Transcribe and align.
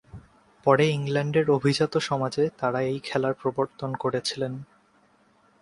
পরে 0.65 0.85
ইংল্যান্ডের 0.89 1.47
অভিজাত 1.49 1.93
সমাজে 1.99 2.43
তারা 2.59 2.79
এই 2.81 2.99
খেলার 2.99 3.33
প্রবর্তন 3.33 3.89
করেছিলেন। 3.93 4.53